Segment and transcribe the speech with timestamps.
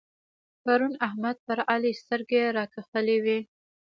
[0.63, 3.39] پرون احمد پر علي سترګې راکښلې وې.